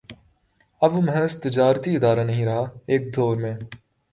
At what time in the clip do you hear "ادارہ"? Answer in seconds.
1.95-2.23